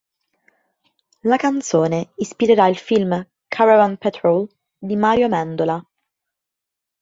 [1.25, 5.87] La canzone ispirerà il film "Caravan petrol" di Mario Amendola.